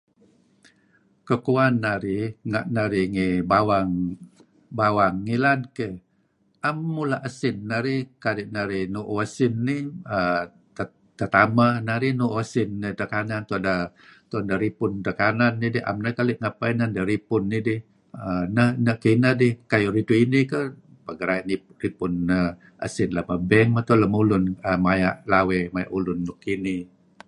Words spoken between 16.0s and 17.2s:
narih keli' ngapeh inan deh